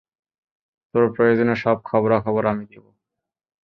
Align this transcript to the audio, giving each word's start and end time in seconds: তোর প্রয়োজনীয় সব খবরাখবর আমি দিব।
তোর 0.93 1.03
প্রয়োজনীয় 1.15 1.55
সব 1.55 1.77
খবরাখবর 1.83 2.43
আমি 2.45 2.65
দিব। 2.65 2.85